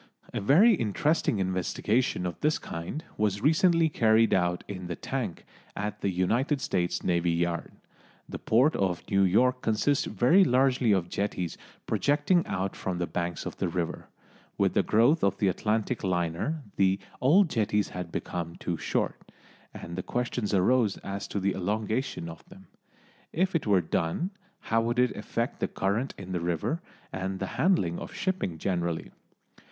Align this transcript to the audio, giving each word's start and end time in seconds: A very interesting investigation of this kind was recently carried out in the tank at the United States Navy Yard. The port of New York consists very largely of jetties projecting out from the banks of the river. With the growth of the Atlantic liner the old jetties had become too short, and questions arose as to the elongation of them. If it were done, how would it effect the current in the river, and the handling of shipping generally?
A 0.33 0.41
very 0.41 0.73
interesting 0.73 1.37
investigation 1.37 2.25
of 2.25 2.39
this 2.39 2.57
kind 2.57 3.03
was 3.17 3.41
recently 3.43 3.87
carried 3.87 4.33
out 4.33 4.63
in 4.67 4.87
the 4.87 4.95
tank 4.95 5.45
at 5.75 6.01
the 6.01 6.09
United 6.09 6.59
States 6.59 7.03
Navy 7.03 7.29
Yard. 7.29 7.71
The 8.27 8.39
port 8.39 8.75
of 8.75 9.07
New 9.11 9.21
York 9.21 9.61
consists 9.61 10.05
very 10.05 10.43
largely 10.43 10.91
of 10.91 11.07
jetties 11.07 11.55
projecting 11.85 12.47
out 12.47 12.75
from 12.75 12.97
the 12.97 13.05
banks 13.05 13.45
of 13.45 13.57
the 13.57 13.67
river. 13.67 14.07
With 14.57 14.73
the 14.73 14.81
growth 14.81 15.23
of 15.23 15.37
the 15.37 15.49
Atlantic 15.49 16.03
liner 16.03 16.63
the 16.77 16.97
old 17.21 17.47
jetties 17.51 17.89
had 17.89 18.11
become 18.11 18.55
too 18.55 18.77
short, 18.77 19.31
and 19.71 20.03
questions 20.07 20.51
arose 20.51 20.97
as 21.03 21.27
to 21.27 21.39
the 21.39 21.51
elongation 21.53 22.27
of 22.27 22.43
them. 22.49 22.65
If 23.31 23.53
it 23.53 23.67
were 23.67 23.81
done, 23.81 24.31
how 24.61 24.81
would 24.81 24.97
it 24.97 25.15
effect 25.15 25.59
the 25.59 25.67
current 25.67 26.15
in 26.17 26.31
the 26.31 26.39
river, 26.41 26.81
and 27.13 27.37
the 27.37 27.45
handling 27.61 27.99
of 27.99 28.15
shipping 28.15 28.57
generally? 28.57 29.11